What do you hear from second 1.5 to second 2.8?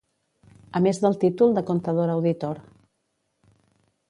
de Contador Auditor.